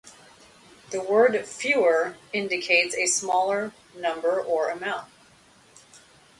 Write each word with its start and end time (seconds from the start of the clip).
The 0.89 0.99
word 0.99 1.45
"fewer" 1.45 2.15
indicates 2.33 2.95
a 2.95 3.05
smaller 3.05 3.71
number 3.95 4.41
or 4.43 4.71
amount. 4.71 5.05